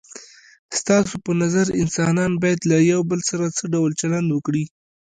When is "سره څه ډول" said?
3.29-3.91